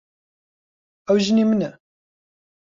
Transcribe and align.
ئەو 1.05 1.17
ژنی 1.25 1.45
منە. 1.49 1.71